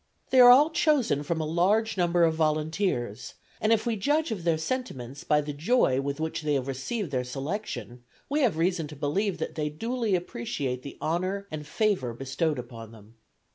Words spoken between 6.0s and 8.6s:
with which they have received their selection, we have